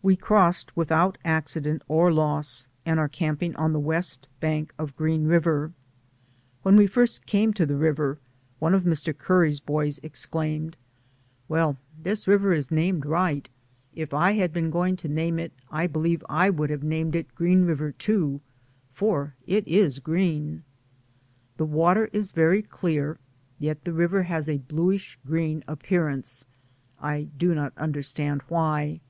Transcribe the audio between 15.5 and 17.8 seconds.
I believe I would have named it Green